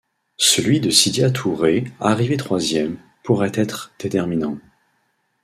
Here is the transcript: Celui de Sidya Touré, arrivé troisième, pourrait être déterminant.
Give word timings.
Celui 0.39 0.79
de 0.79 0.89
Sidya 0.89 1.29
Touré, 1.29 1.83
arrivé 1.99 2.35
troisième, 2.35 2.97
pourrait 3.23 3.51
être 3.53 3.91
déterminant. 3.99 4.57